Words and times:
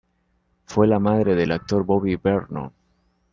Fue 0.65 0.87
la 0.87 0.97
madre 0.97 1.35
del 1.35 1.51
actor 1.51 1.83
Bobby 1.83 2.15
Vernon. 2.15 2.71